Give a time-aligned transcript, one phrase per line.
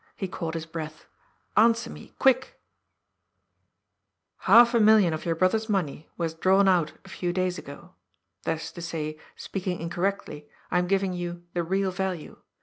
[0.15, 1.05] He caught his breath."
[1.65, 2.15] Answer me.
[2.17, 2.59] Quick!"•"
[4.45, 7.93] Half a million of your brother's money was drawn out a few days ago.
[8.41, 12.37] That is to say, speaking incorrectly, I am giving you the real value.